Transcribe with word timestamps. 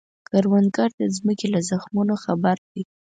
کروندګر 0.27 0.89
د 0.99 1.01
ځمکې 1.15 1.47
له 1.53 1.59
زخمونو 1.69 2.13
خبر 2.23 2.57
دی 2.69 2.81